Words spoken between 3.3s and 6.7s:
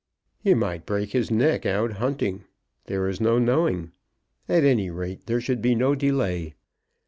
knowing. At any rate there should be no delay.